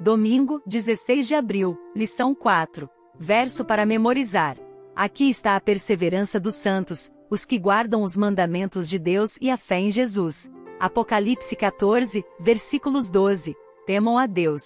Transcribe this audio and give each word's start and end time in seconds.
Domingo, 0.00 0.62
16 0.64 1.26
de 1.26 1.34
abril, 1.34 1.76
lição 1.92 2.32
4. 2.32 2.88
Verso 3.18 3.64
para 3.64 3.84
memorizar. 3.84 4.56
Aqui 4.94 5.28
está 5.28 5.56
a 5.56 5.60
perseverança 5.60 6.38
dos 6.38 6.54
santos, 6.54 7.12
os 7.28 7.44
que 7.44 7.58
guardam 7.58 8.04
os 8.04 8.16
mandamentos 8.16 8.88
de 8.88 8.96
Deus 8.96 9.36
e 9.40 9.50
a 9.50 9.56
fé 9.56 9.80
em 9.80 9.90
Jesus. 9.90 10.48
Apocalipse 10.78 11.56
14, 11.56 12.24
versículos 12.38 13.10
12. 13.10 13.56
Temam 13.86 14.16
a 14.16 14.26
Deus. 14.26 14.62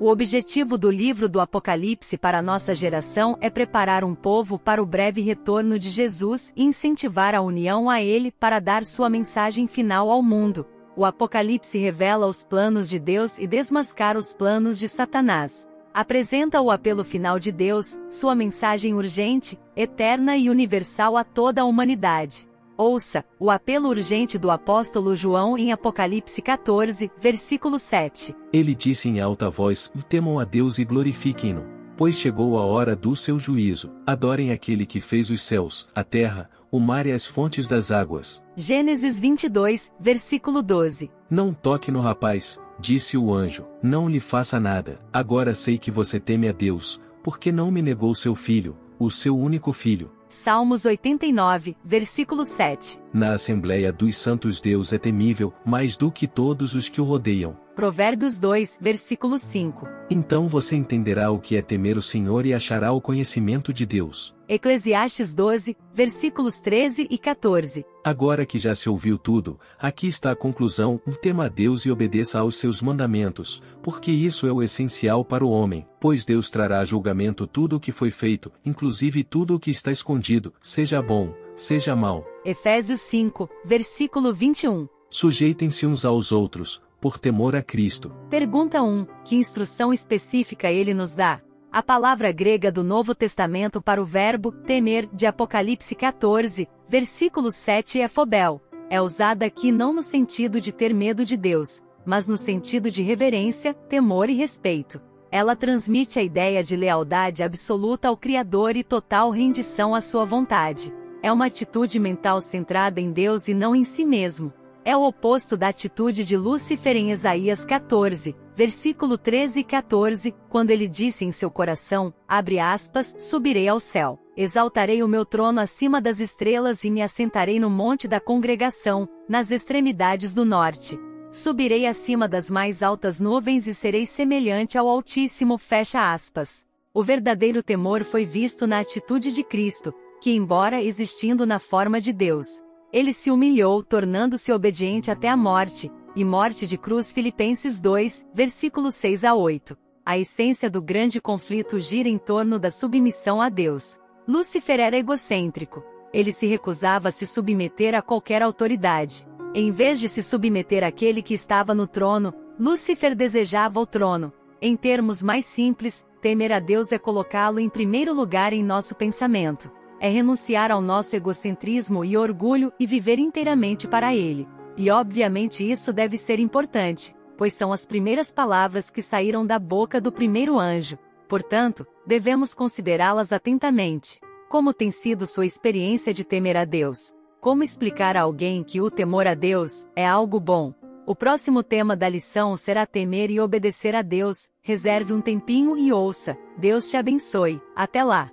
O 0.00 0.08
objetivo 0.08 0.76
do 0.76 0.90
livro 0.90 1.28
do 1.28 1.40
Apocalipse 1.40 2.18
para 2.18 2.42
nossa 2.42 2.74
geração 2.74 3.38
é 3.40 3.48
preparar 3.48 4.02
um 4.02 4.16
povo 4.16 4.58
para 4.58 4.82
o 4.82 4.86
breve 4.86 5.20
retorno 5.20 5.78
de 5.78 5.90
Jesus 5.90 6.52
e 6.56 6.64
incentivar 6.64 7.36
a 7.36 7.40
união 7.40 7.88
a 7.88 8.02
ele 8.02 8.32
para 8.32 8.58
dar 8.58 8.84
sua 8.84 9.08
mensagem 9.08 9.68
final 9.68 10.10
ao 10.10 10.20
mundo. 10.24 10.66
O 10.94 11.06
Apocalipse 11.06 11.78
revela 11.78 12.26
os 12.26 12.44
planos 12.44 12.88
de 12.88 12.98
Deus 12.98 13.38
e 13.38 13.46
desmascara 13.46 14.18
os 14.18 14.34
planos 14.34 14.78
de 14.78 14.88
Satanás. 14.88 15.66
Apresenta 15.94 16.60
o 16.60 16.70
apelo 16.70 17.02
final 17.02 17.38
de 17.38 17.50
Deus, 17.50 17.98
sua 18.10 18.34
mensagem 18.34 18.94
urgente, 18.94 19.58
eterna 19.74 20.36
e 20.36 20.50
universal 20.50 21.16
a 21.16 21.24
toda 21.24 21.62
a 21.62 21.64
humanidade. 21.64 22.46
Ouça 22.76 23.24
o 23.38 23.50
apelo 23.50 23.88
urgente 23.88 24.38
do 24.38 24.50
apóstolo 24.50 25.14
João 25.14 25.56
em 25.56 25.72
Apocalipse 25.72 26.42
14, 26.42 27.10
versículo 27.18 27.78
7. 27.78 28.34
Ele 28.52 28.74
disse 28.74 29.08
em 29.08 29.20
alta 29.20 29.48
voz: 29.48 29.90
Temam 30.08 30.38
a 30.38 30.44
Deus 30.44 30.78
e 30.78 30.84
glorifiquem-no, 30.84 31.64
pois 31.96 32.16
chegou 32.16 32.58
a 32.58 32.64
hora 32.64 32.96
do 32.96 33.14
seu 33.14 33.38
juízo. 33.38 33.92
Adorem 34.06 34.50
aquele 34.50 34.86
que 34.86 35.00
fez 35.00 35.30
os 35.30 35.42
céus, 35.42 35.88
a 35.94 36.02
terra, 36.02 36.50
o 36.70 36.80
mar 36.80 37.06
e 37.06 37.12
as 37.12 37.26
fontes 37.26 37.68
das 37.68 37.90
águas. 37.90 38.42
Gênesis 38.56 39.20
22, 39.20 39.92
versículo 40.00 40.62
12. 40.62 41.10
Não 41.28 41.52
toque 41.52 41.90
no 41.90 42.00
rapaz, 42.00 42.58
disse 42.80 43.18
o 43.18 43.32
anjo, 43.32 43.66
não 43.82 44.08
lhe 44.08 44.20
faça 44.20 44.58
nada. 44.58 44.98
Agora 45.12 45.54
sei 45.54 45.76
que 45.76 45.90
você 45.90 46.18
teme 46.18 46.48
a 46.48 46.52
Deus, 46.52 47.00
porque 47.22 47.52
não 47.52 47.70
me 47.70 47.82
negou 47.82 48.14
seu 48.14 48.34
filho, 48.34 48.76
o 48.98 49.10
seu 49.10 49.36
único 49.36 49.72
filho. 49.72 50.10
Salmos 50.28 50.86
89, 50.86 51.76
versículo 51.84 52.42
7. 52.42 52.98
Na 53.12 53.34
Assembleia 53.34 53.92
dos 53.92 54.16
Santos 54.16 54.62
Deus 54.62 54.90
é 54.90 54.96
temível, 54.96 55.52
mais 55.62 55.94
do 55.94 56.10
que 56.10 56.26
todos 56.26 56.74
os 56.74 56.88
que 56.88 57.02
o 57.02 57.04
rodeiam. 57.04 57.54
Provérbios 57.76 58.38
2, 58.38 58.78
versículo 58.80 59.38
5. 59.38 59.86
Então 60.14 60.46
você 60.46 60.76
entenderá 60.76 61.30
o 61.30 61.38
que 61.38 61.56
é 61.56 61.62
temer 61.62 61.96
o 61.96 62.02
Senhor 62.02 62.44
e 62.44 62.52
achará 62.52 62.92
o 62.92 63.00
conhecimento 63.00 63.72
de 63.72 63.86
Deus. 63.86 64.36
Eclesiastes 64.46 65.32
12, 65.32 65.74
versículos 65.94 66.60
13 66.60 67.06
e 67.08 67.16
14. 67.16 67.82
Agora 68.04 68.44
que 68.44 68.58
já 68.58 68.74
se 68.74 68.90
ouviu 68.90 69.16
tudo, 69.16 69.58
aqui 69.78 70.06
está 70.06 70.32
a 70.32 70.36
conclusão: 70.36 71.00
tema 71.22 71.46
a 71.46 71.48
Deus 71.48 71.86
e 71.86 71.90
obedeça 71.90 72.40
aos 72.40 72.56
seus 72.56 72.82
mandamentos, 72.82 73.62
porque 73.82 74.10
isso 74.10 74.46
é 74.46 74.52
o 74.52 74.62
essencial 74.62 75.24
para 75.24 75.46
o 75.46 75.50
homem, 75.50 75.86
pois 75.98 76.26
Deus 76.26 76.50
trará 76.50 76.80
a 76.80 76.84
julgamento 76.84 77.46
tudo 77.46 77.76
o 77.76 77.80
que 77.80 77.90
foi 77.90 78.10
feito, 78.10 78.52
inclusive 78.66 79.24
tudo 79.24 79.54
o 79.54 79.58
que 79.58 79.70
está 79.70 79.90
escondido, 79.90 80.52
seja 80.60 81.00
bom, 81.00 81.34
seja 81.56 81.96
mal. 81.96 82.22
Efésios 82.44 83.00
5, 83.00 83.48
versículo 83.64 84.34
21. 84.34 84.86
Sujeitem-se 85.08 85.86
uns 85.86 86.04
aos 86.04 86.32
outros, 86.32 86.82
por 87.02 87.18
temor 87.18 87.56
a 87.56 87.62
Cristo. 87.62 88.14
Pergunta 88.30 88.80
1. 88.80 89.04
Que 89.24 89.34
instrução 89.34 89.92
específica 89.92 90.70
ele 90.70 90.94
nos 90.94 91.16
dá? 91.16 91.40
A 91.72 91.82
palavra 91.82 92.30
grega 92.30 92.70
do 92.70 92.84
Novo 92.84 93.12
Testamento 93.12 93.82
para 93.82 94.00
o 94.00 94.04
verbo 94.04 94.52
temer 94.52 95.08
de 95.12 95.26
Apocalipse 95.26 95.96
14, 95.96 96.68
versículo 96.88 97.50
7 97.50 98.00
é 98.00 98.06
phobel. 98.06 98.62
É 98.88 99.00
usada 99.02 99.44
aqui 99.44 99.72
não 99.72 99.92
no 99.92 100.00
sentido 100.00 100.60
de 100.60 100.70
ter 100.70 100.94
medo 100.94 101.24
de 101.24 101.36
Deus, 101.36 101.82
mas 102.06 102.28
no 102.28 102.36
sentido 102.36 102.88
de 102.88 103.02
reverência, 103.02 103.74
temor 103.74 104.30
e 104.30 104.34
respeito. 104.34 105.00
Ela 105.28 105.56
transmite 105.56 106.20
a 106.20 106.22
ideia 106.22 106.62
de 106.62 106.76
lealdade 106.76 107.42
absoluta 107.42 108.06
ao 108.06 108.16
Criador 108.16 108.76
e 108.76 108.84
total 108.84 109.30
rendição 109.30 109.92
à 109.92 110.00
sua 110.00 110.24
vontade. 110.24 110.94
É 111.20 111.32
uma 111.32 111.46
atitude 111.46 111.98
mental 111.98 112.40
centrada 112.40 113.00
em 113.00 113.10
Deus 113.10 113.48
e 113.48 113.54
não 113.54 113.74
em 113.74 113.82
si 113.82 114.04
mesmo. 114.04 114.52
É 114.84 114.96
o 114.96 115.04
oposto 115.04 115.56
da 115.56 115.68
atitude 115.68 116.24
de 116.24 116.36
Lúcifer 116.36 116.96
em 116.96 117.12
Isaías 117.12 117.64
14, 117.64 118.34
versículo 118.56 119.16
13 119.16 119.60
e 119.60 119.64
14, 119.64 120.34
quando 120.48 120.72
ele 120.72 120.88
disse 120.88 121.24
em 121.24 121.30
seu 121.30 121.52
coração, 121.52 122.12
abre 122.26 122.58
aspas, 122.58 123.14
subirei 123.16 123.68
ao 123.68 123.78
céu, 123.78 124.18
exaltarei 124.36 125.00
o 125.00 125.06
meu 125.06 125.24
trono 125.24 125.60
acima 125.60 126.00
das 126.00 126.18
estrelas 126.18 126.82
e 126.82 126.90
me 126.90 127.00
assentarei 127.00 127.60
no 127.60 127.70
monte 127.70 128.08
da 128.08 128.18
congregação, 128.18 129.08
nas 129.28 129.52
extremidades 129.52 130.34
do 130.34 130.44
norte. 130.44 130.98
Subirei 131.30 131.86
acima 131.86 132.26
das 132.26 132.50
mais 132.50 132.82
altas 132.82 133.20
nuvens 133.20 133.68
e 133.68 133.74
serei 133.74 134.04
semelhante 134.04 134.76
ao 134.76 134.88
Altíssimo, 134.88 135.58
fecha 135.58 136.12
aspas. 136.12 136.66
O 136.92 137.04
verdadeiro 137.04 137.62
temor 137.62 138.02
foi 138.02 138.24
visto 138.24 138.66
na 138.66 138.80
atitude 138.80 139.32
de 139.32 139.44
Cristo, 139.44 139.94
que 140.20 140.32
embora 140.32 140.82
existindo 140.82 141.46
na 141.46 141.60
forma 141.60 142.00
de 142.00 142.12
Deus, 142.12 142.46
ele 142.92 143.12
se 143.12 143.30
humilhou, 143.30 143.82
tornando-se 143.82 144.52
obediente 144.52 145.10
até 145.10 145.28
a 145.28 145.36
morte, 145.36 145.90
e 146.14 146.24
morte 146.24 146.66
de 146.66 146.76
cruz 146.76 147.10
Filipenses 147.10 147.80
2, 147.80 148.28
versículos 148.34 148.94
6 148.96 149.24
a 149.24 149.34
8. 149.34 149.76
A 150.04 150.18
essência 150.18 150.68
do 150.68 150.82
grande 150.82 151.20
conflito 151.20 151.80
gira 151.80 152.08
em 152.08 152.18
torno 152.18 152.58
da 152.58 152.70
submissão 152.70 153.40
a 153.40 153.48
Deus. 153.48 153.98
Lúcifer 154.28 154.78
era 154.78 154.98
egocêntrico. 154.98 155.82
Ele 156.12 156.32
se 156.32 156.46
recusava 156.46 157.08
a 157.08 157.12
se 157.12 157.26
submeter 157.26 157.94
a 157.94 158.02
qualquer 158.02 158.42
autoridade. 158.42 159.26
Em 159.54 159.70
vez 159.70 159.98
de 159.98 160.08
se 160.08 160.22
submeter 160.22 160.84
àquele 160.84 161.22
que 161.22 161.32
estava 161.32 161.74
no 161.74 161.86
trono, 161.86 162.34
Lúcifer 162.60 163.14
desejava 163.14 163.80
o 163.80 163.86
trono. 163.86 164.32
Em 164.60 164.76
termos 164.76 165.22
mais 165.22 165.46
simples, 165.46 166.04
temer 166.20 166.52
a 166.52 166.58
Deus 166.58 166.92
é 166.92 166.98
colocá-lo 166.98 167.58
em 167.58 167.70
primeiro 167.70 168.12
lugar 168.12 168.52
em 168.52 168.62
nosso 168.62 168.94
pensamento 168.94 169.70
é 170.02 170.08
renunciar 170.08 170.72
ao 170.72 170.80
nosso 170.80 171.14
egocentrismo 171.14 172.04
e 172.04 172.16
orgulho 172.16 172.72
e 172.78 172.88
viver 172.88 173.20
inteiramente 173.20 173.86
para 173.86 174.12
Ele. 174.12 174.48
E 174.76 174.90
obviamente 174.90 175.62
isso 175.62 175.92
deve 175.92 176.16
ser 176.16 176.40
importante, 176.40 177.14
pois 177.38 177.52
são 177.52 177.72
as 177.72 177.86
primeiras 177.86 178.32
palavras 178.32 178.90
que 178.90 179.00
saíram 179.00 179.46
da 179.46 179.60
boca 179.60 180.00
do 180.00 180.10
primeiro 180.10 180.58
anjo. 180.58 180.98
Portanto, 181.28 181.86
devemos 182.04 182.52
considerá-las 182.52 183.32
atentamente. 183.32 184.18
Como 184.48 184.74
tem 184.74 184.90
sido 184.90 185.24
sua 185.24 185.46
experiência 185.46 186.12
de 186.12 186.24
temer 186.24 186.56
a 186.56 186.64
Deus? 186.64 187.14
Como 187.40 187.62
explicar 187.62 188.16
a 188.16 188.22
alguém 188.22 188.64
que 188.64 188.80
o 188.80 188.90
temor 188.90 189.28
a 189.28 189.34
Deus 189.34 189.88
é 189.94 190.04
algo 190.04 190.40
bom? 190.40 190.74
O 191.06 191.14
próximo 191.14 191.62
tema 191.62 191.94
da 191.94 192.08
lição 192.08 192.56
será 192.56 192.84
temer 192.86 193.30
e 193.30 193.38
obedecer 193.38 193.94
a 193.94 194.02
Deus. 194.02 194.50
Reserve 194.62 195.12
um 195.12 195.20
tempinho 195.20 195.78
e 195.78 195.92
ouça. 195.92 196.36
Deus 196.58 196.90
te 196.90 196.96
abençoe. 196.96 197.60
Até 197.76 198.02
lá! 198.02 198.32